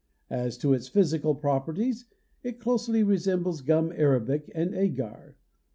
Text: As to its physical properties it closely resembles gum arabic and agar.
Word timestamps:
As 0.31 0.57
to 0.57 0.73
its 0.73 0.87
physical 0.87 1.35
properties 1.35 2.05
it 2.41 2.59
closely 2.59 3.03
resembles 3.03 3.61
gum 3.61 3.93
arabic 3.95 4.49
and 4.55 4.73
agar. 4.73 5.35